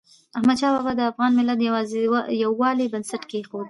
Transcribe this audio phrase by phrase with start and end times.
[0.37, 1.61] احمدشاه بابا د افغان ملت د
[2.43, 3.59] یووالي بنسټ کېښود.